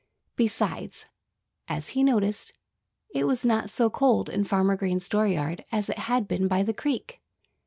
Besides, 0.35 1.05
as 1.67 1.89
he 1.89 2.01
noticed, 2.01 2.53
it 3.13 3.25
was 3.27 3.45
not 3.45 3.69
so 3.69 3.87
cold 3.91 4.29
in 4.29 4.43
Farmer 4.45 4.75
Green's 4.75 5.07
dooryard 5.07 5.63
as 5.71 5.89
it 5.91 5.99
had 6.09 6.27
been 6.27 6.47
by 6.47 6.63
the 6.63 6.73
creek. 6.73 7.21